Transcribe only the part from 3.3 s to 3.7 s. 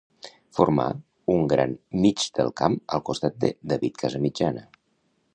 de